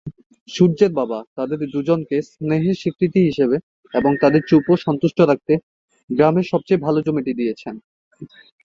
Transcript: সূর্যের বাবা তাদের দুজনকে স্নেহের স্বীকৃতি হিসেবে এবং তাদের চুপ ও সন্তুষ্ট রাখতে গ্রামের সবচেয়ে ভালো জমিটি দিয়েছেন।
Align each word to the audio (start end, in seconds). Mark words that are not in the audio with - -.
সূর্যের 0.49 0.91
বাবা 0.99 1.19
তাদের 1.37 1.59
দুজনকে 1.73 2.17
স্নেহের 2.29 2.79
স্বীকৃতি 2.81 3.19
হিসেবে 3.27 3.57
এবং 3.93 4.11
তাদের 4.23 4.41
চুপ 4.49 4.65
ও 4.69 4.83
সন্তুষ্ট 4.85 5.17
রাখতে 5.23 5.53
গ্রামের 6.09 6.45
সবচেয়ে 6.51 6.83
ভালো 6.85 6.99
জমিটি 7.01 7.31
দিয়েছেন। 7.39 7.75